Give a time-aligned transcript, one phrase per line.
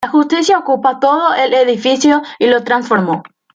[0.03, 3.21] La Justicia ocupó todo el edificio y lo transformó.